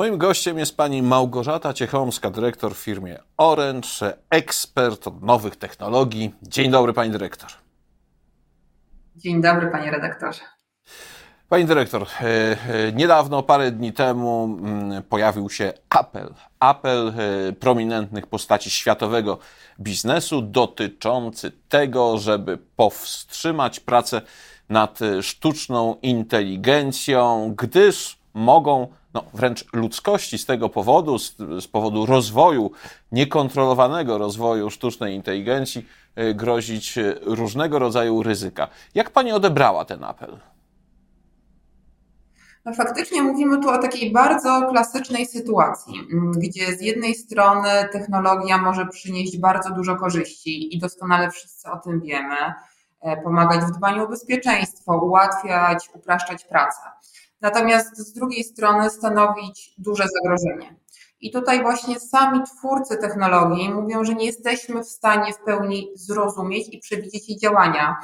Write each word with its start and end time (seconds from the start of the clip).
Moim 0.00 0.18
gościem 0.18 0.58
jest 0.58 0.76
pani 0.76 1.02
Małgorzata 1.02 1.72
Ciechomska, 1.72 2.30
dyrektor 2.30 2.74
w 2.74 2.78
firmie 2.78 3.18
Orange, 3.36 4.16
ekspert 4.30 5.06
od 5.06 5.22
nowych 5.22 5.56
technologii. 5.56 6.34
Dzień 6.42 6.70
dobry, 6.70 6.92
pani 6.92 7.10
dyrektor. 7.10 7.50
Dzień 9.16 9.42
dobry, 9.42 9.70
panie 9.70 9.90
redaktorze. 9.90 10.40
Pani 11.48 11.64
dyrektor, 11.64 12.02
e, 12.02 12.26
e, 12.26 12.92
niedawno, 12.92 13.42
parę 13.42 13.70
dni 13.70 13.92
temu 13.92 14.44
mm, 14.44 15.02
pojawił 15.02 15.50
się 15.50 15.72
apel. 15.88 16.34
Apel 16.60 17.08
e, 17.08 17.52
prominentnych 17.52 18.26
postaci 18.26 18.70
światowego 18.70 19.38
biznesu 19.80 20.42
dotyczący 20.42 21.52
tego, 21.68 22.18
żeby 22.18 22.58
powstrzymać 22.76 23.80
pracę 23.80 24.22
nad 24.68 24.98
sztuczną 25.22 25.96
inteligencją, 26.02 27.54
gdyż 27.58 28.18
mogą 28.34 28.99
no, 29.14 29.24
wręcz 29.34 29.64
ludzkości 29.72 30.38
z 30.38 30.46
tego 30.46 30.68
powodu, 30.68 31.18
z, 31.18 31.36
z 31.36 31.66
powodu 31.66 32.06
rozwoju, 32.06 32.70
niekontrolowanego 33.12 34.18
rozwoju 34.18 34.70
sztucznej 34.70 35.14
inteligencji, 35.14 35.86
grozić 36.34 36.98
różnego 37.22 37.78
rodzaju 37.78 38.22
ryzyka. 38.22 38.68
Jak 38.94 39.10
pani 39.10 39.32
odebrała 39.32 39.84
ten 39.84 40.04
apel? 40.04 40.38
No 42.64 42.74
faktycznie 42.74 43.22
mówimy 43.22 43.60
tu 43.62 43.68
o 43.68 43.78
takiej 43.78 44.12
bardzo 44.12 44.66
klasycznej 44.70 45.26
sytuacji, 45.26 46.08
mm, 46.12 46.32
gdzie 46.32 46.66
z 46.76 46.80
jednej 46.80 47.14
strony 47.14 47.68
technologia 47.92 48.58
może 48.58 48.86
przynieść 48.86 49.38
bardzo 49.38 49.70
dużo 49.70 49.96
korzyści 49.96 50.76
i 50.76 50.78
doskonale 50.78 51.30
wszyscy 51.30 51.70
o 51.70 51.78
tym 51.78 52.00
wiemy, 52.00 52.36
e, 53.00 53.16
pomagać 53.22 53.60
w 53.60 53.76
dbaniu 53.76 54.04
o 54.04 54.08
bezpieczeństwo, 54.08 54.96
ułatwiać, 54.96 55.90
upraszczać 55.94 56.44
pracę. 56.44 56.80
Natomiast 57.40 57.96
z 57.96 58.12
drugiej 58.12 58.44
strony 58.44 58.90
stanowić 58.90 59.74
duże 59.78 60.04
zagrożenie. 60.14 60.76
I 61.20 61.30
tutaj 61.30 61.62
właśnie 61.62 62.00
sami 62.00 62.42
twórcy 62.42 62.96
technologii 62.96 63.74
mówią, 63.74 64.04
że 64.04 64.14
nie 64.14 64.26
jesteśmy 64.26 64.82
w 64.82 64.88
stanie 64.88 65.32
w 65.32 65.38
pełni 65.38 65.90
zrozumieć 65.94 66.68
i 66.74 66.78
przewidzieć 66.78 67.28
jej 67.28 67.38
działania 67.38 67.96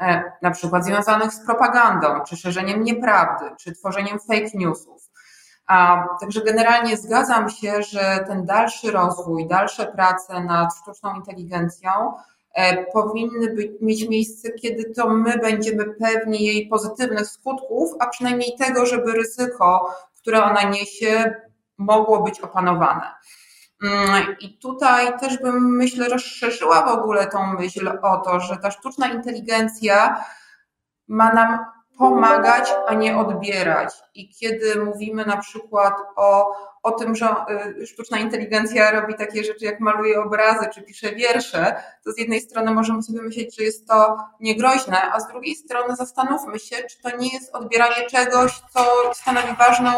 E, 0.00 0.32
na 0.42 0.50
przykład 0.50 0.84
związanych 0.84 1.32
z 1.32 1.46
propagandą, 1.46 2.20
czy 2.28 2.36
szerzeniem 2.36 2.84
nieprawdy, 2.84 3.44
czy 3.58 3.72
tworzeniem 3.72 4.18
fake 4.18 4.50
newsów. 4.54 5.10
Także 6.20 6.40
generalnie 6.40 6.96
zgadzam 6.96 7.50
się, 7.50 7.82
że 7.82 8.24
ten 8.26 8.44
dalszy 8.44 8.90
rozwój, 8.90 9.48
dalsze 9.48 9.86
prace 9.86 10.44
nad 10.44 10.74
sztuczną 10.76 11.14
inteligencją 11.14 11.90
powinny 12.92 13.54
być, 13.54 13.70
mieć 13.80 14.08
miejsce, 14.08 14.52
kiedy 14.52 14.94
to 14.94 15.08
my 15.08 15.38
będziemy 15.38 15.84
pewni 15.94 16.44
jej 16.44 16.68
pozytywnych 16.68 17.26
skutków, 17.26 17.90
a 18.00 18.06
przynajmniej 18.06 18.56
tego, 18.58 18.86
żeby 18.86 19.12
ryzyko, 19.12 19.94
które 20.16 20.44
ona 20.44 20.62
niesie, 20.62 21.34
mogło 21.78 22.22
być 22.22 22.40
opanowane. 22.40 23.10
Mm, 23.84 24.36
I 24.40 24.58
tutaj 24.58 25.18
też 25.18 25.38
bym, 25.38 25.76
myślę, 25.76 26.08
rozszerzyła 26.08 26.82
w 26.82 26.98
ogóle 26.98 27.26
tą 27.26 27.46
myśl 27.46 27.92
o 28.02 28.16
to, 28.16 28.40
że 28.40 28.56
ta 28.56 28.70
sztuczna 28.70 29.08
inteligencja 29.08 30.24
ma 31.08 31.32
nam 31.32 31.58
pomagać, 31.98 32.74
a 32.86 32.94
nie 32.94 33.16
odbierać. 33.16 33.94
I 34.14 34.28
kiedy 34.28 34.84
mówimy 34.84 35.24
na 35.24 35.36
przykład 35.36 35.94
o, 36.16 36.52
o 36.82 36.90
tym, 36.90 37.16
że 37.16 37.34
y, 37.80 37.86
sztuczna 37.86 38.18
inteligencja 38.18 38.90
robi 38.90 39.14
takie 39.14 39.44
rzeczy 39.44 39.64
jak 39.64 39.80
maluje 39.80 40.22
obrazy 40.22 40.66
czy 40.74 40.82
pisze 40.82 41.14
wiersze, 41.14 41.82
to 42.04 42.12
z 42.12 42.18
jednej 42.18 42.40
strony 42.40 42.70
możemy 42.70 43.02
sobie 43.02 43.22
myśleć, 43.22 43.56
że 43.56 43.64
jest 43.64 43.88
to 43.88 44.16
niegroźne, 44.40 45.12
a 45.12 45.20
z 45.20 45.28
drugiej 45.28 45.54
strony 45.54 45.96
zastanówmy 45.96 46.58
się, 46.58 46.76
czy 46.76 47.02
to 47.02 47.16
nie 47.16 47.28
jest 47.28 47.54
odbieranie 47.54 48.06
czegoś, 48.10 48.52
co 48.70 49.14
stanowi 49.14 49.56
ważną 49.58 49.90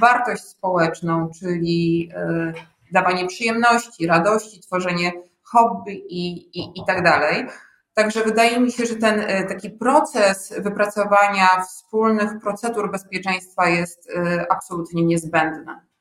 wartość 0.00 0.42
społeczną, 0.42 1.30
czyli 1.40 2.08
yy, 2.08 2.52
dawanie 2.92 3.26
przyjemności, 3.26 4.06
radości, 4.06 4.60
tworzenie 4.60 5.12
hobby 5.42 6.04
i, 6.08 6.58
i, 6.60 6.80
i 6.80 6.84
tak 6.86 7.04
dalej. 7.04 7.46
Także 7.94 8.24
wydaje 8.24 8.60
mi 8.60 8.72
się, 8.72 8.86
że 8.86 8.96
ten 8.96 9.20
e, 9.20 9.44
taki 9.44 9.70
proces 9.70 10.54
wypracowania 10.58 11.48
wspólnych 11.68 12.30
procedur 12.42 12.90
bezpieczeństwa 12.90 13.68
jest 13.68 14.08
absolutnie 14.50 15.04
niezbędny. 15.04 15.91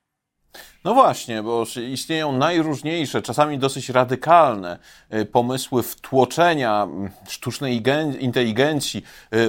No 0.84 0.94
właśnie, 0.94 1.44
bo 1.44 1.66
istnieją 1.92 2.32
najróżniejsze, 2.32 3.22
czasami 3.22 3.60
dosyć 3.60 3.90
radykalne 3.90 4.80
e, 5.10 5.26
pomysły 5.26 5.84
wtłoczenia 5.84 6.88
sztucznej 7.28 7.84
inteligencji, 8.20 9.04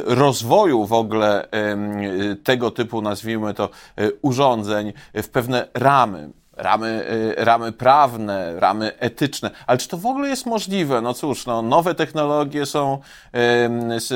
rozwoju 0.04 0.86
w 0.86 0.92
ogóle 0.92 1.48
tego 2.44 2.70
typu, 2.70 3.02
nazwijmy 3.02 3.54
to, 3.54 3.68
urządzeń 4.22 4.92
w 5.14 5.28
pewne 5.28 5.68
ramy 5.74 6.30
ramy, 6.62 7.04
y, 7.38 7.44
ramy 7.44 7.72
prawne, 7.72 8.60
ramy 8.60 8.98
etyczne. 8.98 9.50
Ale 9.66 9.78
czy 9.78 9.88
to 9.88 9.96
w 9.96 10.06
ogóle 10.06 10.28
jest 10.28 10.46
możliwe? 10.46 11.00
No 11.00 11.14
cóż, 11.14 11.46
no, 11.46 11.62
nowe 11.62 11.94
technologie 11.94 12.66
są 12.66 12.98
z, 13.98 14.08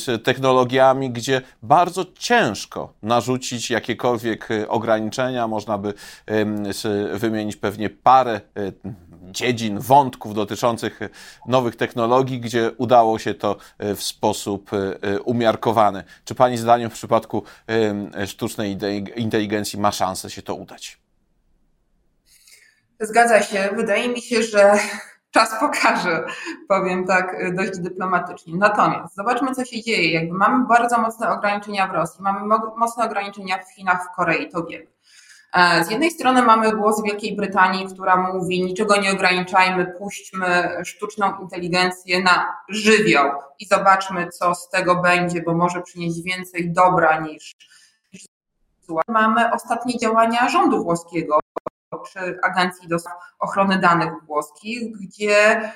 z 0.00 0.24
technologiami, 0.24 1.10
gdzie 1.10 1.42
bardzo 1.62 2.04
ciężko 2.18 2.92
narzucić 3.02 3.70
jakiekolwiek 3.70 4.50
y, 4.50 4.68
ograniczenia. 4.68 5.48
Można 5.48 5.78
by 5.78 5.94
wymienić 7.14 7.56
pewnie 7.56 7.90
parę 7.90 8.40
y, 8.58 8.72
dziedzin, 9.30 9.78
wątków 9.78 10.34
dotyczących 10.34 11.00
nowych 11.46 11.76
technologii, 11.76 12.40
gdzie 12.40 12.70
udało 12.76 13.18
się 13.18 13.34
to 13.34 13.56
w 13.78 14.02
sposób 14.02 14.70
umiarkowany. 15.24 16.04
Czy 16.24 16.34
Pani 16.34 16.58
zdaniem 16.58 16.90
w 16.90 16.92
przypadku 16.92 17.42
sztucznej 18.26 18.78
inteligencji 19.16 19.78
ma 19.78 19.92
szansę 19.92 20.30
się 20.30 20.42
to 20.42 20.54
udać? 20.54 21.01
Zgadza 23.02 23.42
się. 23.42 23.70
Wydaje 23.76 24.08
mi 24.08 24.22
się, 24.22 24.42
że 24.42 24.78
czas 25.34 25.60
pokaże, 25.60 26.24
powiem 26.68 27.06
tak 27.06 27.54
dość 27.54 27.78
dyplomatycznie. 27.78 28.56
Natomiast 28.56 29.14
zobaczmy, 29.14 29.54
co 29.54 29.64
się 29.64 29.82
dzieje. 29.82 30.12
Jakby 30.12 30.34
mamy 30.34 30.66
bardzo 30.66 30.98
mocne 30.98 31.30
ograniczenia 31.30 31.86
w 31.86 31.92
Rosji, 31.92 32.22
mamy 32.22 32.58
mocne 32.76 33.04
ograniczenia 33.04 33.58
w 33.58 33.74
Chinach, 33.74 34.04
w 34.04 34.16
Korei, 34.16 34.48
to 34.48 34.64
wiemy. 34.64 34.86
E, 35.52 35.84
z 35.84 35.90
jednej 35.90 36.10
strony 36.10 36.42
mamy 36.42 36.72
głos 36.72 37.02
Wielkiej 37.02 37.36
Brytanii, 37.36 37.86
która 37.86 38.16
mówi: 38.16 38.64
niczego 38.64 38.96
nie 38.96 39.12
ograniczajmy, 39.12 39.86
puśćmy 39.98 40.68
sztuczną 40.84 41.40
inteligencję 41.40 42.22
na 42.22 42.56
żywioł 42.68 43.30
i 43.58 43.66
zobaczmy, 43.66 44.28
co 44.28 44.54
z 44.54 44.68
tego 44.68 44.96
będzie, 44.96 45.42
bo 45.42 45.54
może 45.54 45.82
przynieść 45.82 46.22
więcej 46.22 46.72
dobra 46.72 47.20
niż. 47.20 47.52
zła. 48.80 49.02
Mamy 49.08 49.52
ostatnie 49.52 49.98
działania 49.98 50.48
rządu 50.48 50.84
włoskiego, 50.84 51.38
czy 51.98 52.38
Agencji 52.42 52.88
do 52.88 52.96
Ochrony 53.38 53.78
Danych 53.78 54.12
Włoskich, 54.26 54.92
gdzie 54.98 55.72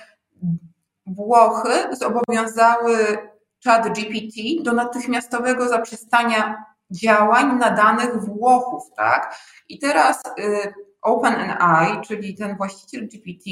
Włochy 1.07 1.97
zobowiązały 1.97 3.19
chat 3.65 3.89
GPT 3.95 4.41
do 4.63 4.73
natychmiastowego 4.73 5.69
zaprzestania 5.69 6.65
działań 6.91 7.59
na 7.59 7.71
danych 7.71 8.25
Włochów, 8.25 8.83
tak? 8.97 9.37
I 9.69 9.79
teraz 9.79 10.23
y, 10.39 10.75
OpenAI, 11.03 12.01
czyli 12.01 12.37
ten 12.37 12.57
właściciel 12.57 13.09
GPT, 13.09 13.51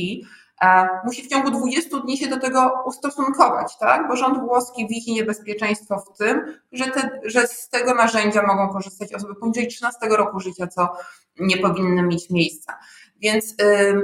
musi 1.05 1.23
w 1.23 1.29
ciągu 1.29 1.51
20 1.51 1.99
dni 1.99 2.19
się 2.19 2.29
do 2.29 2.41
tego 2.41 2.83
ustosunkować, 2.87 3.79
tak? 3.79 4.09
bo 4.09 4.17
rząd 4.17 4.39
włoski 4.39 4.89
widzi 4.89 5.13
niebezpieczeństwo 5.13 5.99
w 5.99 6.19
tym, 6.19 6.59
że, 6.73 6.85
te, 6.85 7.21
że 7.25 7.47
z 7.47 7.69
tego 7.69 7.95
narzędzia 7.95 8.43
mogą 8.47 8.69
korzystać 8.69 9.15
osoby 9.15 9.35
poniżej 9.35 9.69
13 9.69 9.99
roku 10.09 10.41
życia, 10.41 10.67
co 10.67 10.89
nie 11.41 11.57
powinno 11.57 12.03
mieć 12.03 12.31
miejsca. 12.31 12.79
Więc 13.21 13.55
yy, 13.59 14.03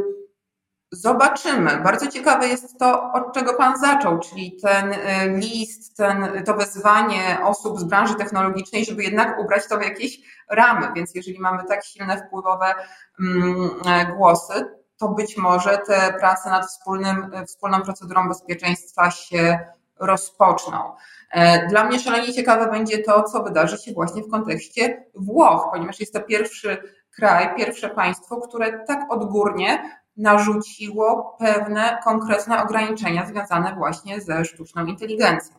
zobaczymy. 0.93 1.81
Bardzo 1.85 2.07
ciekawe 2.07 2.49
jest 2.49 2.79
to, 2.79 3.13
od 3.13 3.35
czego 3.35 3.55
Pan 3.55 3.79
zaczął, 3.79 4.19
czyli 4.19 4.57
ten 4.63 4.93
y, 4.93 4.97
list, 5.39 5.97
ten, 5.97 6.45
to 6.47 6.55
wezwanie 6.55 7.39
osób 7.45 7.81
z 7.81 7.85
branży 7.85 8.15
technologicznej, 8.15 8.85
żeby 8.85 9.03
jednak 9.03 9.39
ubrać 9.39 9.69
to 9.69 9.79
w 9.79 9.83
jakieś 9.83 10.21
ramy. 10.51 10.89
Więc 10.97 11.15
jeżeli 11.15 11.41
mamy 11.41 11.65
tak 11.69 11.85
silne 11.85 12.27
wpływowe 12.27 12.75
mm, 13.21 13.71
głosy, 14.17 14.80
to 15.01 15.09
być 15.09 15.37
może 15.37 15.79
te 15.87 16.15
prace 16.19 16.51
nad 16.51 16.67
wspólnym, 16.67 17.31
wspólną 17.47 17.83
procedurą 17.83 18.29
bezpieczeństwa 18.29 19.11
się 19.11 19.59
rozpoczną. 20.01 20.93
E, 21.31 21.67
dla 21.69 21.85
mnie 21.85 21.99
szalenie 22.01 22.33
ciekawe 22.33 22.71
będzie 22.71 22.99
to, 22.99 23.23
co 23.23 23.43
wydarzy 23.43 23.79
się 23.79 23.93
właśnie 23.93 24.23
w 24.23 24.31
kontekście 24.31 25.05
Włoch, 25.15 25.69
ponieważ 25.73 26.01
jest 26.01 26.13
to 26.13 26.21
pierwszy 26.21 26.79
kraj, 27.11 27.55
pierwsze 27.57 27.89
państwo, 27.89 28.41
które 28.41 28.85
tak 28.87 29.13
odgórnie 29.13 30.01
narzuciło 30.17 31.37
pewne 31.39 31.99
konkretne 32.05 32.63
ograniczenia 32.63 33.27
związane 33.27 33.75
właśnie 33.75 34.21
ze 34.21 34.45
sztuczną 34.45 34.87
inteligencją. 34.87 35.57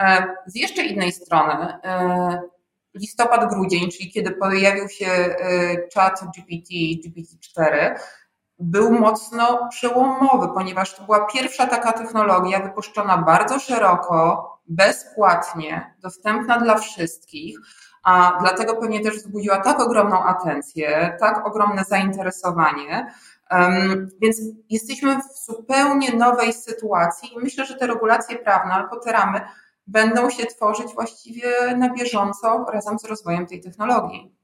E, 0.00 0.26
z 0.46 0.56
jeszcze 0.56 0.82
innej 0.82 1.12
strony, 1.12 1.54
e, 1.84 2.40
listopad, 2.94 3.50
grudzień, 3.50 3.90
czyli 3.90 4.10
kiedy 4.10 4.30
pojawił 4.30 4.88
się 4.88 5.36
chat 5.94 6.20
GPT, 6.36 6.74
GPT-4, 7.04 7.94
był 8.58 8.92
mocno 8.92 9.68
przełomowy, 9.70 10.48
ponieważ 10.54 10.94
to 10.94 11.02
była 11.04 11.26
pierwsza 11.26 11.66
taka 11.66 11.92
technologia 11.92 12.60
wypuszczona 12.60 13.18
bardzo 13.18 13.58
szeroko, 13.58 14.52
bezpłatnie, 14.68 15.94
dostępna 16.02 16.58
dla 16.58 16.78
wszystkich, 16.78 17.58
a 18.04 18.38
dlatego 18.40 18.76
pewnie 18.76 19.00
też 19.00 19.16
wzbudziła 19.16 19.58
tak 19.58 19.80
ogromną 19.80 20.24
atencję, 20.24 21.16
tak 21.20 21.46
ogromne 21.46 21.84
zainteresowanie. 21.84 23.14
Więc 24.20 24.40
jesteśmy 24.70 25.16
w 25.16 25.44
zupełnie 25.46 26.12
nowej 26.12 26.52
sytuacji 26.52 27.34
i 27.34 27.38
myślę, 27.38 27.66
że 27.66 27.74
te 27.74 27.86
regulacje 27.86 28.38
prawne 28.38 28.74
albo 28.74 29.00
te 29.00 29.12
ramy 29.12 29.40
będą 29.86 30.30
się 30.30 30.46
tworzyć 30.46 30.94
właściwie 30.94 31.76
na 31.76 31.94
bieżąco 31.94 32.66
razem 32.72 32.98
z 32.98 33.04
rozwojem 33.04 33.46
tej 33.46 33.60
technologii. 33.60 34.35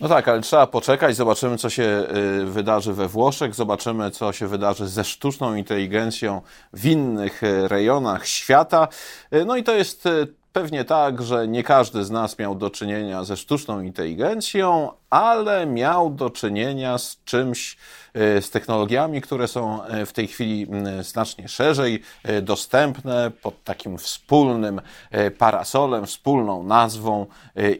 No 0.00 0.08
tak, 0.08 0.28
ale 0.28 0.40
trzeba 0.40 0.66
poczekać, 0.66 1.16
zobaczymy, 1.16 1.58
co 1.58 1.70
się 1.70 1.82
y, 1.82 2.44
wydarzy 2.44 2.92
we 2.92 3.08
Włoszech, 3.08 3.54
zobaczymy, 3.54 4.10
co 4.10 4.32
się 4.32 4.46
wydarzy 4.46 4.88
ze 4.88 5.04
sztuczną 5.04 5.54
inteligencją 5.54 6.42
w 6.72 6.86
innych 6.86 7.42
y, 7.42 7.68
rejonach 7.68 8.26
świata. 8.26 8.88
Y, 9.34 9.44
no 9.44 9.56
i 9.56 9.62
to 9.62 9.72
jest 9.72 10.08
pewnie 10.54 10.84
tak, 10.84 11.22
że 11.22 11.48
nie 11.48 11.62
każdy 11.62 12.04
z 12.04 12.10
nas 12.10 12.38
miał 12.38 12.54
do 12.54 12.70
czynienia 12.70 13.24
ze 13.24 13.36
sztuczną 13.36 13.80
inteligencją, 13.80 14.92
ale 15.10 15.66
miał 15.66 16.10
do 16.10 16.30
czynienia 16.30 16.98
z 16.98 17.18
czymś, 17.24 17.76
z 18.14 18.50
technologiami, 18.50 19.20
które 19.20 19.48
są 19.48 19.80
w 20.06 20.12
tej 20.12 20.26
chwili 20.28 20.66
znacznie 21.00 21.48
szerzej 21.48 22.02
dostępne 22.42 23.30
pod 23.42 23.64
takim 23.64 23.98
wspólnym 23.98 24.80
parasolem, 25.38 26.06
wspólną 26.06 26.62
nazwą 26.62 27.26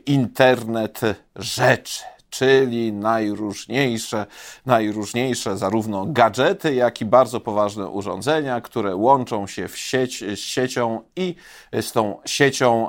Internet 0.07 1.01
Rzeczy 1.37 2.14
czyli 2.39 2.93
najróżniejsze, 2.93 4.27
najróżniejsze 4.67 5.57
zarówno 5.57 6.07
gadżety, 6.07 6.75
jak 6.75 7.01
i 7.01 7.05
bardzo 7.05 7.41
poważne 7.41 7.89
urządzenia, 7.89 8.61
które 8.61 8.97
łączą 8.97 9.47
się 9.47 9.69
w 9.69 9.79
sieć, 9.79 10.25
z 10.35 10.39
siecią 10.39 11.01
i 11.17 11.35
z 11.73 11.93
tą 11.93 12.21
siecią 12.25 12.89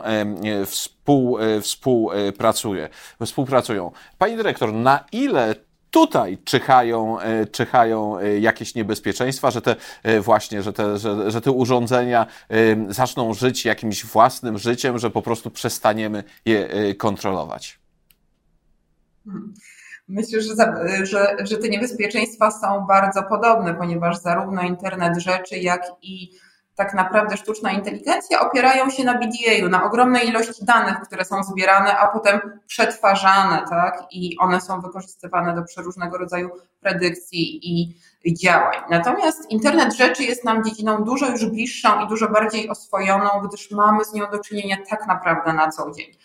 współ, 0.66 1.40
e, 1.40 1.62
współpracuje, 1.62 2.90
współpracują. 3.26 3.92
Pani 4.18 4.36
dyrektor, 4.36 4.74
na 4.74 5.06
ile 5.12 5.56
tutaj 5.92 6.38
czyhają, 6.46 7.20
e, 7.20 7.46
czyhają 7.46 8.20
e, 8.20 8.40
jakieś 8.40 8.76
niebezpieczeństwa, 8.76 9.52
że 9.52 9.62
te 9.62 9.76
właśnie, 10.22 10.64
że 10.64 10.74
te, 10.74 10.98
że, 10.98 11.32
że 11.32 11.42
te 11.42 11.52
urządzenia 11.52 12.26
zaczną 12.90 13.34
żyć 13.34 13.66
jakimś 13.66 14.06
własnym 14.06 14.58
życiem, 14.58 15.00
że 15.00 15.10
po 15.10 15.22
prostu 15.22 15.52
przestaniemy 15.52 16.24
je 16.46 16.68
kontrolować. 16.98 17.85
Myślę, 20.08 20.42
że, 20.42 20.54
że, 21.06 21.36
że 21.44 21.58
te 21.58 21.70
niebezpieczeństwa 21.70 22.52
są 22.52 22.86
bardzo 22.88 23.24
podobne, 23.24 23.74
ponieważ 23.74 24.18
zarówno 24.18 24.62
internet 24.62 25.18
rzeczy, 25.18 25.58
jak 25.58 25.82
i 26.02 26.32
tak 26.76 26.94
naprawdę 26.94 27.38
sztuczna 27.38 27.72
inteligencja 27.72 28.40
opierają 28.40 28.90
się 28.90 29.04
na 29.04 29.14
BDA, 29.14 29.70
na 29.70 29.84
ogromnej 29.84 30.28
ilości 30.28 30.66
danych, 30.66 31.00
które 31.02 31.26
są 31.26 31.44
zbierane, 31.44 31.98
a 31.98 32.08
potem 32.08 32.40
przetwarzane, 32.68 33.66
tak? 33.70 34.04
I 34.12 34.38
one 34.38 34.62
są 34.62 34.82
wykorzystywane 34.82 35.56
do 35.56 35.64
przeróżnego 35.64 36.18
rodzaju 36.18 36.50
predykcji 36.80 37.70
i 38.24 38.34
działań. 38.34 38.78
Natomiast 38.90 39.52
internet 39.52 39.96
rzeczy 39.96 40.24
jest 40.24 40.44
nam 40.44 40.64
dziedziną 40.64 41.04
dużo 41.04 41.30
już 41.30 41.46
bliższą 41.46 42.06
i 42.06 42.08
dużo 42.08 42.30
bardziej 42.30 42.70
oswojoną, 42.70 43.30
gdyż 43.48 43.72
mamy 43.72 44.06
z 44.06 44.14
nią 44.14 44.32
do 44.32 44.40
czynienia 44.40 44.78
tak 44.90 45.08
naprawdę 45.08 45.54
na 45.54 45.70
co 45.72 45.92
dzień. 45.92 46.16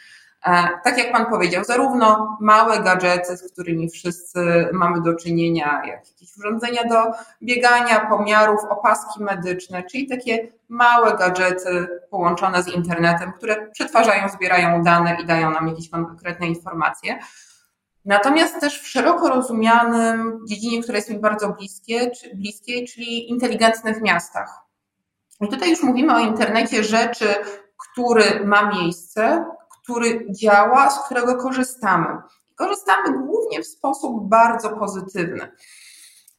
Tak 0.84 0.98
jak 0.98 1.12
Pan 1.12 1.26
powiedział, 1.26 1.64
zarówno 1.64 2.38
małe 2.40 2.80
gadżety, 2.80 3.36
z 3.36 3.52
którymi 3.52 3.90
wszyscy 3.90 4.68
mamy 4.72 5.00
do 5.00 5.14
czynienia, 5.14 5.82
jak 5.86 6.08
jakieś 6.08 6.36
urządzenia 6.36 6.84
do 6.84 6.96
biegania, 7.42 8.00
pomiarów, 8.00 8.60
opaski 8.64 9.22
medyczne, 9.22 9.82
czyli 9.82 10.08
takie 10.08 10.48
małe 10.68 11.16
gadżety 11.16 11.88
połączone 12.10 12.62
z 12.62 12.68
internetem, 12.68 13.32
które 13.32 13.70
przetwarzają, 13.70 14.28
zbierają 14.28 14.82
dane 14.82 15.16
i 15.22 15.26
dają 15.26 15.50
nam 15.50 15.68
jakieś 15.68 15.90
konkretne 15.90 16.46
informacje. 16.46 17.18
Natomiast 18.04 18.60
też 18.60 18.80
w 18.80 18.88
szeroko 18.88 19.28
rozumianym 19.28 20.40
dziedzinie, 20.48 20.82
która 20.82 20.96
jest 20.96 21.10
mi 21.10 21.18
bardzo 21.18 21.48
bliskie, 21.48 22.10
bliskie, 22.34 22.86
czyli 22.86 23.30
inteligentnych 23.30 24.02
miastach. 24.02 24.60
I 25.40 25.48
tutaj 25.48 25.70
już 25.70 25.82
mówimy 25.82 26.14
o 26.14 26.18
internecie 26.18 26.84
rzeczy, 26.84 27.26
który 27.76 28.46
ma 28.46 28.70
miejsce, 28.70 29.44
który 29.90 30.26
działa, 30.30 30.90
z 30.90 31.04
którego 31.04 31.36
korzystamy. 31.36 32.06
Korzystamy 32.56 33.18
głównie 33.18 33.62
w 33.62 33.66
sposób 33.66 34.28
bardzo 34.28 34.70
pozytywny. 34.70 35.52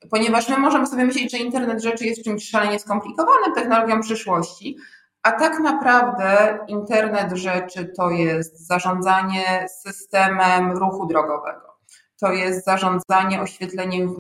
Ponieważ 0.10 0.50
my 0.50 0.58
możemy 0.58 0.88
sobie 0.88 1.06
myśleć, 1.06 1.32
że 1.32 1.38
internet 1.38 1.82
rzeczy 1.84 2.06
jest 2.06 2.24
czymś 2.24 2.50
szalenie 2.50 2.80
skomplikowanym, 2.80 3.54
technologią 3.56 4.02
przyszłości, 4.02 4.78
a 5.24 5.32
tak 5.32 5.60
naprawdę 5.60 6.60
internet 6.68 7.32
rzeczy 7.34 7.92
to 7.98 8.10
jest 8.10 8.68
zarządzanie 8.68 9.68
systemem 9.84 10.72
ruchu 10.72 11.06
drogowego, 11.06 11.78
to 12.20 12.32
jest 12.32 12.66
zarządzanie 12.66 13.42
oświetleniem, 13.42 14.16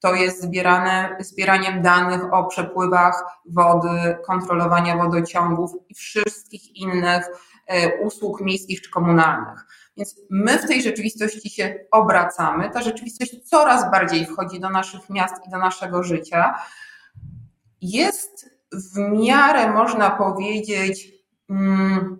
to 0.00 0.14
jest 0.14 0.42
zbierane, 0.42 1.16
zbieraniem 1.20 1.82
danych 1.82 2.32
o 2.32 2.44
przepływach 2.44 3.24
wody, 3.46 4.18
kontrolowania 4.26 4.96
wodociągów 4.96 5.72
i 5.88 5.94
wszystkich 5.94 6.76
innych 6.76 7.30
usług 8.02 8.40
miejskich 8.40 8.82
czy 8.82 8.90
komunalnych. 8.90 9.66
Więc 9.96 10.20
my 10.30 10.58
w 10.58 10.66
tej 10.66 10.82
rzeczywistości 10.82 11.50
się 11.50 11.74
obracamy. 11.90 12.70
Ta 12.70 12.82
rzeczywistość 12.82 13.48
coraz 13.48 13.90
bardziej 13.90 14.26
wchodzi 14.26 14.60
do 14.60 14.70
naszych 14.70 15.10
miast 15.10 15.46
i 15.46 15.50
do 15.50 15.58
naszego 15.58 16.02
życia. 16.02 16.54
Jest 17.80 18.50
w 18.72 18.98
miarę, 18.98 19.72
można 19.72 20.10
powiedzieć, 20.10 21.12
um, 21.48 22.18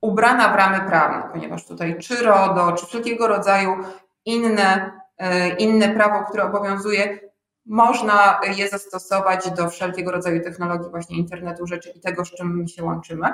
ubrana 0.00 0.52
w 0.52 0.56
ramy 0.56 0.88
prawne, 0.88 1.32
ponieważ 1.32 1.66
tutaj 1.66 1.98
czy 1.98 2.16
RODO, 2.22 2.72
czy 2.72 2.86
wszelkiego 2.86 3.28
rodzaju 3.28 3.76
inne, 4.24 4.92
e, 5.18 5.56
inne 5.56 5.94
prawo, 5.94 6.24
które 6.24 6.44
obowiązuje, 6.44 7.18
można 7.66 8.40
je 8.56 8.68
zastosować 8.68 9.50
do 9.50 9.70
wszelkiego 9.70 10.10
rodzaju 10.10 10.44
technologii 10.44 10.90
właśnie 10.90 11.16
internetu 11.16 11.66
rzeczy 11.66 11.90
i 11.90 12.00
tego, 12.00 12.24
z 12.24 12.30
czym 12.30 12.56
my 12.56 12.68
się 12.68 12.84
łączymy. 12.84 13.32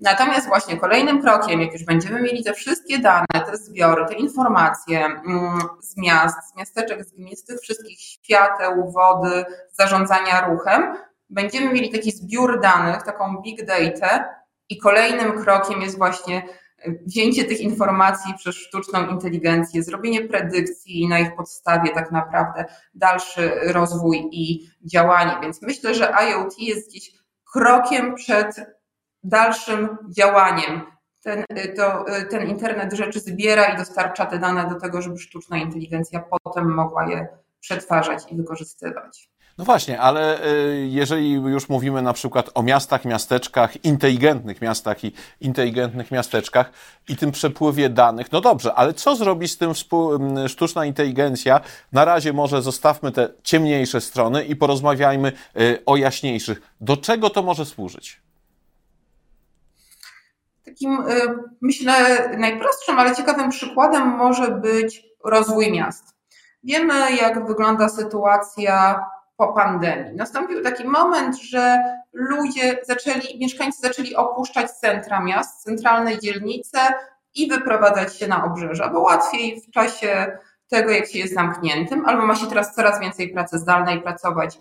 Natomiast 0.00 0.48
właśnie 0.48 0.76
kolejnym 0.76 1.22
krokiem, 1.22 1.60
jak 1.60 1.72
już 1.72 1.84
będziemy 1.84 2.22
mieli 2.22 2.44
te 2.44 2.52
wszystkie 2.52 2.98
dane, 2.98 3.46
te 3.46 3.56
zbiory, 3.56 4.06
te 4.06 4.14
informacje 4.14 5.04
mm, 5.04 5.58
z 5.80 5.96
miast, 5.96 6.36
z 6.52 6.56
miasteczek, 6.56 7.04
z 7.04 7.12
gmin, 7.12 7.36
z 7.36 7.44
tych 7.44 7.60
wszystkich 7.60 8.00
świateł, 8.00 8.92
wody, 8.92 9.44
zarządzania 9.72 10.46
ruchem, 10.48 10.96
będziemy 11.30 11.72
mieli 11.72 11.92
taki 11.92 12.12
zbiór 12.12 12.60
danych, 12.60 13.02
taką 13.02 13.42
big 13.42 13.66
data 13.66 14.24
i 14.68 14.78
kolejnym 14.78 15.42
krokiem 15.44 15.82
jest 15.82 15.98
właśnie 15.98 16.42
wzięcie 17.06 17.44
tych 17.44 17.60
informacji 17.60 18.34
przez 18.34 18.56
sztuczną 18.56 19.06
inteligencję, 19.06 19.82
zrobienie 19.82 20.28
predykcji 20.28 21.08
na 21.08 21.18
ich 21.18 21.36
podstawie 21.36 21.90
tak 21.94 22.12
naprawdę 22.12 22.64
dalszy 22.94 23.50
rozwój 23.62 24.28
i 24.32 24.70
działanie. 24.84 25.32
Więc 25.42 25.62
myślę, 25.62 25.94
że 25.94 26.12
IoT 26.30 26.58
jest 26.58 26.88
gdzieś 26.88 27.12
krokiem 27.52 28.14
przed 28.14 28.56
dalszym 29.24 29.98
działaniem. 30.10 30.82
Ten, 31.22 31.44
y, 31.58 31.74
to, 31.76 32.16
y, 32.18 32.26
ten 32.26 32.48
internet 32.48 32.92
rzeczy 32.92 33.20
zbiera 33.20 33.64
i 33.64 33.76
dostarcza 33.76 34.26
te 34.26 34.38
dane 34.38 34.68
do 34.68 34.80
tego, 34.80 35.02
żeby 35.02 35.18
sztuczna 35.18 35.58
inteligencja 35.58 36.24
potem 36.42 36.74
mogła 36.74 37.06
je 37.10 37.28
przetwarzać 37.60 38.32
i 38.32 38.36
wykorzystywać. 38.36 39.28
No 39.58 39.64
właśnie, 39.64 40.00
ale 40.00 40.46
y, 40.46 40.86
jeżeli 40.90 41.32
już 41.32 41.68
mówimy 41.68 42.02
na 42.02 42.12
przykład 42.12 42.50
o 42.54 42.62
miastach, 42.62 43.04
miasteczkach, 43.04 43.84
inteligentnych 43.84 44.60
miastach 44.60 45.04
i 45.04 45.12
inteligentnych 45.40 46.10
miasteczkach 46.10 46.70
i 47.08 47.16
tym 47.16 47.32
przepływie 47.32 47.88
danych, 47.88 48.32
no 48.32 48.40
dobrze, 48.40 48.74
ale 48.74 48.94
co 48.94 49.16
zrobi 49.16 49.48
z 49.48 49.58
tym 49.58 49.72
sztuczna 50.48 50.84
inteligencja? 50.84 51.60
Na 51.92 52.04
razie 52.04 52.32
może 52.32 52.62
zostawmy 52.62 53.12
te 53.12 53.28
ciemniejsze 53.42 54.00
strony 54.00 54.44
i 54.44 54.56
porozmawiajmy 54.56 55.32
o 55.86 55.96
jaśniejszych. 55.96 56.62
Do 56.80 56.96
czego 56.96 57.30
to 57.30 57.42
może 57.42 57.64
służyć? 57.64 58.23
Takim, 60.74 61.00
y, 61.00 61.38
myślę, 61.60 62.28
najprostszym, 62.38 62.98
ale 62.98 63.16
ciekawym 63.16 63.50
przykładem 63.50 64.08
może 64.08 64.50
być 64.50 65.02
rozwój 65.24 65.72
miast. 65.72 66.04
Wiemy, 66.64 67.16
jak 67.16 67.46
wygląda 67.46 67.88
sytuacja 67.88 69.04
po 69.36 69.52
pandemii. 69.52 70.16
Nastąpił 70.16 70.62
taki 70.62 70.88
moment, 70.88 71.36
że 71.36 71.78
ludzie 72.12 72.78
zaczęli, 72.86 73.38
mieszkańcy 73.40 73.80
zaczęli 73.80 74.14
opuszczać 74.14 74.70
centra 74.70 75.20
miast, 75.20 75.62
centralne 75.62 76.18
dzielnice 76.18 76.78
i 77.34 77.48
wyprowadzać 77.48 78.18
się 78.18 78.28
na 78.28 78.44
obrzeża, 78.44 78.88
bo 78.88 79.00
łatwiej 79.00 79.60
w 79.60 79.70
czasie 79.70 80.38
tego, 80.68 80.90
jak 80.90 81.06
się 81.06 81.18
jest 81.18 81.34
zamkniętym, 81.34 82.06
albo 82.06 82.26
ma 82.26 82.34
się 82.34 82.46
teraz 82.46 82.74
coraz 82.74 83.00
więcej 83.00 83.32
pracy 83.32 83.58
zdalnej 83.58 84.02
pracować. 84.02 84.58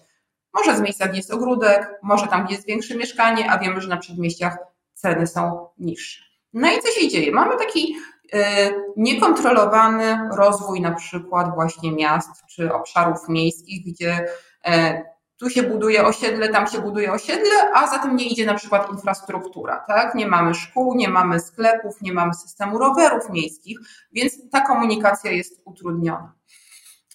Może 0.54 0.78
z 0.78 0.82
miejsca, 0.82 1.08
gdzie 1.08 1.18
jest 1.18 1.34
ogródek, 1.34 2.00
może 2.04 2.28
tam, 2.28 2.46
gdzie 2.46 2.56
jest 2.56 2.68
większe 2.68 2.96
mieszkanie, 2.96 3.52
a 3.52 3.60
wiemy, 3.60 3.82
że 3.82 3.90
na 3.90 3.98
przedmieściach 3.98 4.73
ceny 5.04 5.28
są 5.28 5.68
niższe. 5.78 6.24
No 6.54 6.72
i 6.72 6.80
co 6.80 6.88
się 6.92 7.08
dzieje? 7.08 7.32
Mamy 7.32 7.58
taki 7.58 7.96
e, 8.34 8.72
niekontrolowany 8.98 10.30
rozwój 10.38 10.82
na 10.82 10.92
przykład 10.92 11.56
właśnie 11.56 11.92
miast 11.92 12.30
czy 12.50 12.74
obszarów 12.74 13.30
miejskich, 13.30 13.86
gdzie 13.86 14.26
e, 14.66 15.04
tu 15.38 15.50
się 15.50 15.64
buduje 15.64 16.06
osiedle, 16.06 16.50
tam 16.50 16.68
się 16.68 16.82
buduje 16.82 17.12
osiedle, 17.12 17.74
a 17.74 17.88
za 17.88 18.00
tym 18.00 18.16
nie 18.16 18.26
idzie 18.26 18.46
na 18.46 18.54
przykład 18.54 18.92
infrastruktura, 18.92 19.84
tak? 19.88 20.16
Nie 20.16 20.28
mamy 20.28 20.54
szkół, 20.54 20.96
nie 20.96 21.10
mamy 21.10 21.40
sklepów, 21.40 22.02
nie 22.02 22.14
mamy 22.14 22.34
systemu 22.34 22.78
rowerów 22.78 23.30
miejskich, 23.30 23.80
więc 24.12 24.50
ta 24.52 24.62
komunikacja 24.62 25.32
jest 25.32 25.62
utrudniona. 25.66 26.34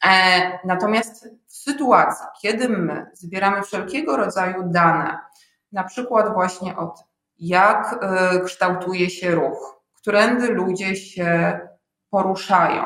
E, 0.05 0.11
natomiast 0.65 1.29
w 1.47 1.57
sytuacji, 1.57 2.27
kiedy 2.43 2.69
my 2.69 3.07
zbieramy 3.15 3.63
wszelkiego 3.63 4.17
rodzaju 4.17 4.63
dane, 4.67 5.19
na 5.73 5.85
przykład 5.85 6.35
właśnie 6.35 6.77
o 6.77 6.87
tym, 6.87 7.08
jak 7.39 7.99
e, 8.01 8.41
kształtuje 8.41 9.11
się 9.11 9.31
ruch, 9.31 9.83
którędy 9.95 10.49
ludzie 10.49 10.97
się 10.97 11.61
poruszają, 12.11 12.85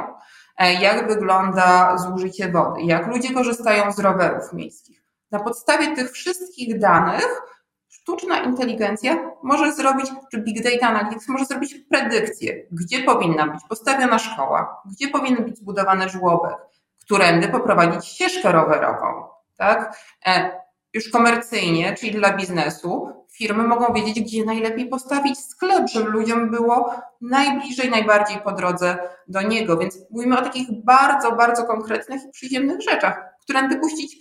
e, 0.59 0.75
jak 0.75 1.09
wygląda 1.09 1.99
zużycie 1.99 2.49
wody, 2.49 2.82
jak 2.82 3.06
ludzie 3.06 3.35
korzystają 3.35 3.92
z 3.92 3.99
rowerów 3.99 4.52
miejskich. 4.52 5.02
Na 5.30 5.40
podstawie 5.40 5.97
tych 5.97 6.11
wszystkich 6.11 6.78
danych 6.78 7.42
sztuczna 7.88 8.38
inteligencja 8.38 9.30
może 9.42 9.73
zrobić, 9.73 10.11
czy 10.30 10.38
Big 10.38 10.64
Data 10.64 10.87
Analytics 10.87 11.28
może 11.28 11.44
zrobić 11.44 11.75
predykcję, 11.90 12.66
gdzie 12.73 13.02
powinna 13.02 13.47
być 13.47 13.61
postawiona 13.68 14.18
szkoła, 14.18 14.82
gdzie 14.90 15.09
powinien 15.09 15.44
być 15.44 15.59
zbudowany 15.59 16.09
żłobek, 16.09 16.56
którędy 17.00 17.49
poprowadzić 17.49 18.06
ścieżkę 18.06 18.52
rowerową. 18.52 19.26
Tak? 19.56 19.97
E, 20.26 20.61
już 20.94 21.11
komercyjnie, 21.11 21.94
czyli 21.94 22.12
dla 22.12 22.37
biznesu, 22.37 23.22
firmy 23.37 23.62
mogą 23.62 23.93
wiedzieć, 23.93 24.21
gdzie 24.21 24.45
najlepiej 24.45 24.89
postawić 24.89 25.39
sklep, 25.39 25.89
żeby 25.89 26.11
ludziom 26.11 26.51
było 26.51 26.95
najbliżej, 27.21 27.91
najbardziej 27.91 28.39
po 28.41 28.53
drodze 28.53 28.99
do 29.29 29.43
niego. 29.43 29.77
Więc 29.77 29.99
mówimy 30.11 30.39
o 30.39 30.43
takich 30.43 30.85
bardzo, 30.85 31.33
bardzo 31.33 31.65
konkretnych 31.65 32.25
i 32.25 32.31
przyziemnych 32.31 32.81
rzeczach, 32.81 33.25
którędy 33.43 33.77
puścić 33.77 34.17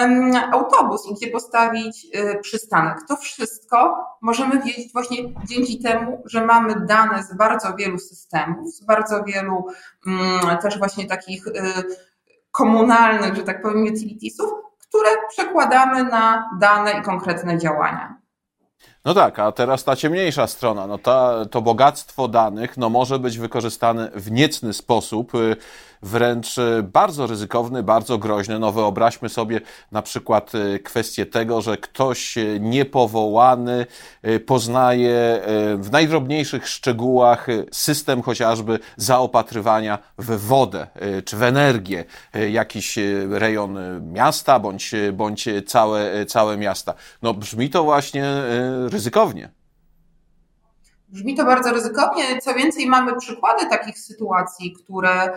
um, 0.00 0.32
autobus 0.52 1.06
i 1.10 1.14
gdzie 1.14 1.26
postawić 1.26 2.06
y, 2.16 2.38
przystanek. 2.42 2.98
To 3.08 3.16
wszystko 3.16 4.04
możemy 4.22 4.62
wiedzieć 4.62 4.92
właśnie 4.92 5.16
dzięki 5.44 5.82
temu, 5.82 6.22
że 6.24 6.46
mamy 6.46 6.86
dane 6.86 7.22
z 7.22 7.36
bardzo 7.36 7.74
wielu 7.76 7.98
systemów, 7.98 8.74
z 8.74 8.84
bardzo 8.84 9.24
wielu 9.24 9.66
um, 10.06 10.58
też 10.62 10.78
właśnie 10.78 11.06
takich 11.06 11.46
y, 11.46 11.52
komunalnych, 12.50 13.34
że 13.34 13.42
tak 13.42 13.62
powiem, 13.62 13.84
utilitiesów, 13.84 14.50
które 14.78 15.10
przekładamy 15.28 16.04
na 16.04 16.50
dane 16.60 16.92
i 16.92 17.02
konkretne 17.02 17.58
działania. 17.58 18.19
No 19.04 19.14
tak, 19.14 19.38
a 19.38 19.52
teraz 19.52 19.84
ta 19.84 19.96
ciemniejsza 19.96 20.46
strona, 20.46 20.86
no 20.86 20.98
ta, 20.98 21.46
to 21.50 21.62
bogactwo 21.62 22.28
danych 22.28 22.76
no 22.76 22.90
może 22.90 23.18
być 23.18 23.38
wykorzystane 23.38 24.10
w 24.14 24.30
niecny 24.30 24.72
sposób, 24.72 25.34
y, 25.34 25.56
wręcz 26.02 26.58
y, 26.58 26.82
bardzo 26.82 27.26
ryzykowny, 27.26 27.82
bardzo 27.82 28.18
groźny. 28.18 28.58
No 28.58 28.72
wyobraźmy 28.72 29.28
sobie 29.28 29.60
na 29.92 30.02
przykład 30.02 30.54
y, 30.54 30.78
kwestię 30.78 31.26
tego, 31.26 31.62
że 31.62 31.76
ktoś 31.76 32.34
niepowołany 32.60 33.86
poznaje 34.46 35.42
w 35.78 35.88
najdrobniejszych 35.92 36.68
szczegółach 36.68 37.46
system 37.72 38.22
chociażby 38.22 38.78
zaopatrywania 38.96 39.98
w 40.18 40.46
wodę 40.46 40.86
czy 41.24 41.36
w 41.36 41.42
energię 41.42 42.04
jakiś 42.50 42.98
rejon 43.30 43.78
miasta 44.12 44.58
bądź, 44.58 44.92
bądź 45.12 45.48
całe, 45.66 46.26
całe 46.26 46.56
miasta. 46.56 46.94
No 47.22 47.34
brzmi 47.34 47.70
to 47.70 47.84
właśnie 47.84 48.24
ryzykownie. 48.88 49.59
Brzmi 51.12 51.34
to 51.34 51.44
bardzo 51.44 51.72
ryzykownie. 51.72 52.40
Co 52.40 52.54
więcej, 52.54 52.86
mamy 52.86 53.16
przykłady 53.16 53.66
takich 53.66 53.98
sytuacji, 53.98 54.72
które, 54.72 55.32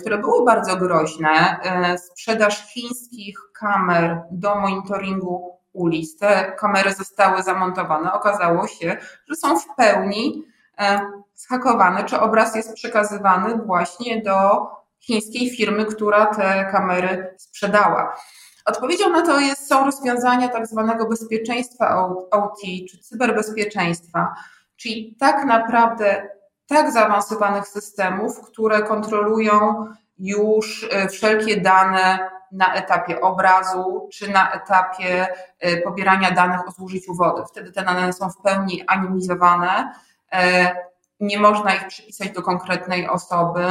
które 0.00 0.18
były 0.18 0.44
bardzo 0.44 0.76
groźne. 0.76 1.60
E, 1.62 1.98
sprzedaż 1.98 2.72
chińskich 2.72 3.38
kamer 3.60 4.22
do 4.30 4.54
monitoringu 4.54 5.58
ulic. 5.72 6.18
Te 6.18 6.52
kamery 6.58 6.94
zostały 6.94 7.42
zamontowane. 7.42 8.12
Okazało 8.12 8.66
się, 8.66 8.96
że 9.28 9.36
są 9.36 9.58
w 9.58 9.74
pełni 9.76 10.44
e, 10.78 11.00
zhakowane, 11.34 12.04
czy 12.04 12.20
obraz 12.20 12.56
jest 12.56 12.74
przekazywany 12.74 13.56
właśnie 13.56 14.22
do 14.22 14.66
chińskiej 15.00 15.50
firmy, 15.50 15.84
która 15.84 16.26
te 16.26 16.68
kamery 16.72 17.34
sprzedała. 17.38 18.16
Odpowiedzią 18.64 19.10
na 19.10 19.22
to 19.22 19.40
jest, 19.40 19.68
są 19.68 19.84
rozwiązania 19.84 20.48
tak 20.48 20.66
zwanego 20.66 21.08
bezpieczeństwa 21.08 22.08
OT, 22.30 22.60
czy 22.90 22.98
cyberbezpieczeństwa, 22.98 24.34
czyli 24.82 25.16
tak 25.20 25.44
naprawdę 25.44 26.28
tak 26.66 26.92
zaawansowanych 26.92 27.68
systemów, 27.68 28.40
które 28.40 28.82
kontrolują 28.82 29.86
już 30.18 30.88
e, 30.90 31.08
wszelkie 31.08 31.60
dane 31.60 32.30
na 32.52 32.74
etapie 32.74 33.20
obrazu, 33.20 34.08
czy 34.12 34.30
na 34.30 34.52
etapie 34.52 35.26
e, 35.60 35.76
pobierania 35.76 36.30
danych 36.30 36.68
o 36.68 36.70
zużyciu 36.70 37.14
wody. 37.14 37.42
Wtedy 37.48 37.72
te 37.72 37.82
dane 37.82 38.12
są 38.12 38.30
w 38.30 38.42
pełni 38.42 38.84
anonimizowane, 38.86 39.92
e, 40.32 40.74
nie 41.20 41.38
można 41.38 41.74
ich 41.74 41.86
przypisać 41.86 42.30
do 42.30 42.42
konkretnej 42.42 43.08
osoby. 43.08 43.64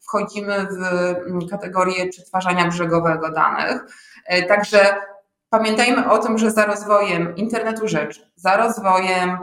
Wchodzimy 0.00 0.66
w 0.66 1.50
kategorię 1.50 2.08
przetwarzania 2.08 2.68
brzegowego 2.68 3.30
danych. 3.30 3.82
Także 4.48 4.96
pamiętajmy 5.50 6.10
o 6.10 6.18
tym, 6.18 6.38
że 6.38 6.50
za 6.50 6.66
rozwojem 6.66 7.36
internetu 7.36 7.88
rzeczy, 7.88 8.30
za 8.36 8.56
rozwojem 8.56 9.38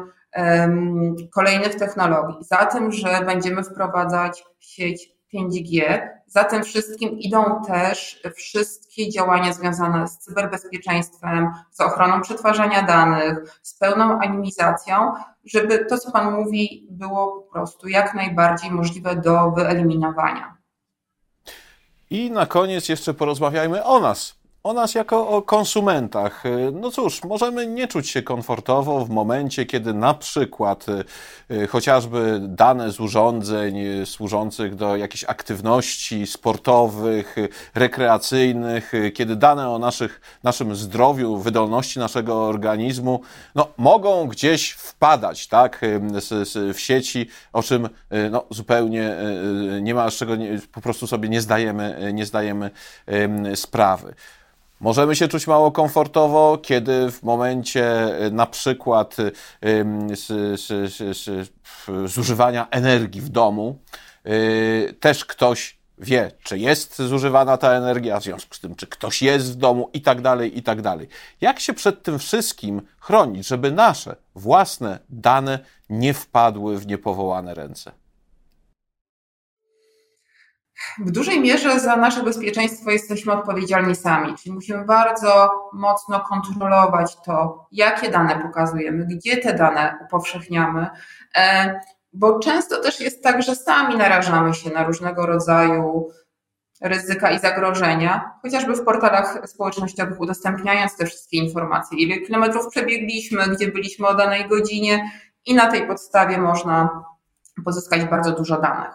kolejnych 1.33 1.75
technologii, 1.75 2.37
za 2.41 2.65
tym, 2.65 2.91
że 2.91 3.21
będziemy 3.25 3.63
wprowadzać 3.63 4.45
sieć 4.59 5.15
5G, 5.33 5.99
za 6.27 6.43
tym 6.43 6.63
wszystkim 6.63 7.19
idą 7.19 7.61
też 7.67 8.21
wszystkie 8.35 9.09
działania 9.09 9.53
związane 9.53 10.07
z 10.07 10.17
cyberbezpieczeństwem, 10.17 11.51
z 11.71 11.81
ochroną 11.81 12.21
przetwarzania 12.21 12.83
danych, 12.83 13.59
z 13.61 13.77
pełną 13.77 14.03
anonimizacją, 14.03 15.11
żeby 15.45 15.85
to, 15.85 15.97
co 15.97 16.11
Pan 16.11 16.33
mówi, 16.33 16.87
było 16.89 17.41
po 17.41 17.53
prostu 17.53 17.87
jak 17.87 18.13
najbardziej 18.13 18.71
możliwe 18.71 19.15
do 19.15 19.51
wyeliminowania. 19.51 20.57
I 22.09 22.31
na 22.31 22.45
koniec 22.45 22.89
jeszcze 22.89 23.13
porozmawiajmy 23.13 23.83
o 23.83 23.99
nas 23.99 24.35
o 24.65 24.73
nas 24.73 24.95
jako 24.95 25.27
o 25.27 25.41
konsumentach. 25.41 26.43
No 26.73 26.91
cóż, 26.91 27.23
możemy 27.23 27.67
nie 27.67 27.87
czuć 27.87 28.09
się 28.09 28.21
komfortowo 28.21 29.05
w 29.05 29.09
momencie, 29.09 29.65
kiedy 29.65 29.93
na 29.93 30.13
przykład 30.13 30.85
y, 31.51 31.67
chociażby 31.67 32.39
dane 32.41 32.91
z 32.91 32.99
urządzeń 32.99 34.05
służących 34.05 34.75
do 34.75 34.95
jakichś 34.95 35.23
aktywności 35.23 36.27
sportowych, 36.27 37.35
rekreacyjnych, 37.75 38.91
kiedy 39.13 39.35
dane 39.35 39.69
o 39.69 39.79
naszych, 39.79 40.39
naszym 40.43 40.75
zdrowiu, 40.75 41.37
wydolności 41.37 41.99
naszego 41.99 42.47
organizmu, 42.47 43.21
no, 43.55 43.67
mogą 43.77 44.27
gdzieś 44.27 44.71
wpadać, 44.71 45.47
tak, 45.47 45.81
w 46.73 46.79
sieci, 46.79 47.29
o 47.53 47.63
czym 47.63 47.89
no, 48.31 48.45
zupełnie 48.49 49.15
y, 49.77 49.81
nie 49.81 49.95
ma 49.95 50.11
z 50.11 50.13
czego 50.13 50.33
po 50.71 50.81
prostu 50.81 51.07
sobie 51.07 51.29
nie 51.29 51.41
zdajemy, 51.41 52.11
nie 52.13 52.25
zdajemy 52.25 52.71
sprawy. 53.55 54.15
Możemy 54.79 55.15
się 55.15 55.27
czuć 55.27 55.47
mało 55.47 55.71
komfortowo, 55.71 56.57
kiedy 56.57 57.11
w 57.11 57.23
momencie 57.23 58.15
y, 58.25 58.31
na 58.31 58.45
przykład 58.45 59.15
zużywania 62.05 62.67
energii 62.71 63.21
w 63.21 63.29
domu 63.29 63.79
y, 64.27 64.95
też 64.99 65.25
ktoś 65.25 65.77
wie, 65.97 66.31
czy 66.43 66.57
jest 66.57 67.01
zużywana 67.01 67.57
ta 67.57 67.71
energia, 67.71 68.19
w 68.19 68.23
związku 68.23 68.55
z 68.55 68.59
tym, 68.59 68.75
czy 68.75 68.87
ktoś 68.87 69.21
jest 69.21 69.53
w 69.53 69.55
domu 69.55 69.89
i 69.93 70.01
tak 70.01 70.21
dalej, 70.21 70.57
i 70.57 70.63
tak 70.63 70.81
dalej. 70.81 71.07
Jak 71.41 71.59
się 71.59 71.73
przed 71.73 72.03
tym 72.03 72.19
wszystkim 72.19 72.81
chronić, 72.99 73.47
żeby 73.47 73.71
nasze 73.71 74.15
własne 74.35 74.99
dane 75.09 75.59
nie 75.89 76.13
wpadły 76.13 76.77
w 76.77 76.87
niepowołane 76.87 77.53
ręce? 77.53 77.91
W 80.97 81.11
dużej 81.11 81.39
mierze 81.39 81.79
za 81.79 81.95
nasze 81.95 82.23
bezpieczeństwo 82.23 82.91
jesteśmy 82.91 83.33
odpowiedzialni 83.33 83.95
sami, 83.95 84.35
czyli 84.35 84.55
musimy 84.55 84.85
bardzo 84.85 85.51
mocno 85.73 86.19
kontrolować 86.19 87.17
to, 87.25 87.67
jakie 87.71 88.11
dane 88.11 88.39
pokazujemy, 88.39 89.05
gdzie 89.05 89.37
te 89.37 89.53
dane 89.53 89.97
upowszechniamy, 90.05 90.87
e, 91.35 91.79
bo 92.13 92.39
często 92.39 92.81
też 92.81 92.99
jest 92.99 93.23
tak, 93.23 93.43
że 93.43 93.55
sami 93.55 93.97
narażamy 93.97 94.53
się 94.53 94.69
na 94.69 94.83
różnego 94.83 95.25
rodzaju 95.25 96.09
ryzyka 96.81 97.31
i 97.31 97.39
zagrożenia, 97.39 98.31
chociażby 98.41 98.75
w 98.75 98.83
portalach 98.83 99.41
społecznościowych 99.45 100.19
udostępniając 100.19 100.97
te 100.97 101.05
wszystkie 101.05 101.37
informacje, 101.37 101.97
ile 101.97 102.17
kilometrów 102.17 102.67
przebiegliśmy, 102.67 103.47
gdzie 103.47 103.67
byliśmy 103.67 104.07
o 104.07 104.15
danej 104.15 104.47
godzinie 104.47 105.11
i 105.45 105.55
na 105.55 105.71
tej 105.71 105.87
podstawie 105.87 106.37
można 106.37 107.03
pozyskać 107.65 108.05
bardzo 108.05 108.31
dużo 108.31 108.61
danych. 108.61 108.91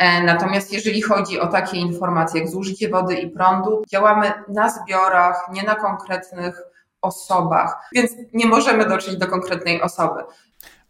E, 0.00 0.22
natomiast 0.22 0.72
jeżeli 0.72 1.02
chodzi 1.02 1.40
o 1.40 1.46
takie 1.46 1.76
informacje 1.76 2.40
jak 2.40 2.50
zużycie 2.50 2.88
wody 2.88 3.14
i 3.14 3.30
prądu, 3.30 3.82
działamy 3.90 4.32
na 4.48 4.70
zbiorach, 4.70 5.48
nie 5.52 5.62
na 5.62 5.74
konkretnych 5.74 6.62
osobach, 7.02 7.88
więc 7.92 8.10
nie 8.32 8.46
możemy 8.46 8.88
dotrzeć 8.88 9.16
do 9.16 9.26
konkretnej 9.26 9.82
osoby. 9.82 10.22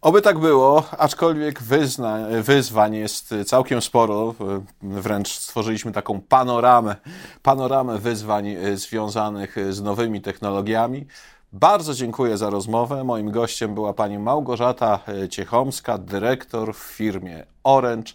Oby 0.00 0.22
tak 0.22 0.38
było, 0.38 0.82
aczkolwiek 0.98 1.62
wyzna, 1.62 2.18
wyzwań 2.42 2.94
jest 2.94 3.34
całkiem 3.46 3.82
sporo. 3.82 4.34
Wręcz 4.82 5.28
stworzyliśmy 5.28 5.92
taką 5.92 6.20
panoramę, 6.20 6.96
panoramę 7.42 7.98
wyzwań 7.98 8.56
związanych 8.74 9.56
z 9.70 9.82
nowymi 9.82 10.20
technologiami. 10.20 11.06
Bardzo 11.52 11.94
dziękuję 11.94 12.36
za 12.36 12.50
rozmowę. 12.50 13.04
Moim 13.04 13.30
gościem 13.30 13.74
była 13.74 13.92
pani 13.92 14.18
Małgorzata 14.18 14.98
Ciechomska, 15.30 15.98
dyrektor 15.98 16.74
w 16.74 16.78
firmie 16.78 17.46
Orange. 17.64 18.12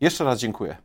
Jeszcze 0.00 0.24
raz 0.24 0.38
dziękuję. 0.40 0.76